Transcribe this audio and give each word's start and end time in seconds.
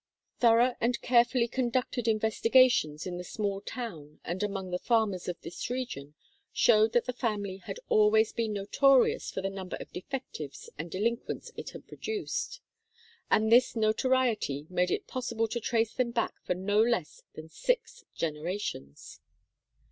Thorough 0.39 0.73
and 0.81 0.99
carefully 1.03 1.47
conducted 1.47 2.07
in 2.07 2.17
vestigations 2.17 3.05
in 3.05 3.17
the 3.19 3.23
small 3.23 3.61
town 3.61 4.19
and 4.25 4.41
among 4.41 4.71
the 4.71 4.79
farmers 4.79 5.27
of 5.27 5.39
this 5.41 5.69
region 5.69 6.15
showed 6.51 6.93
that 6.93 7.05
the 7.05 7.13
family 7.13 7.57
had 7.57 7.79
always 7.87 8.33
been 8.33 8.51
notorious 8.51 9.29
for 9.29 9.43
the 9.43 9.49
number 9.51 9.75
of 9.75 9.91
defectives 9.93 10.71
and 10.75 10.89
delinquents 10.89 11.51
it 11.55 11.69
had 11.69 11.87
produced; 11.87 12.61
and 13.29 13.51
this 13.51 13.75
notoriety 13.75 14.65
made 14.71 14.89
it 14.89 15.05
possible 15.05 15.47
to 15.47 15.59
trace 15.59 15.93
them 15.93 16.09
back 16.09 16.33
for 16.43 16.55
no 16.55 16.81
less 16.81 17.21
than 17.35 17.47
six 17.47 18.03
generations. 18.15 19.19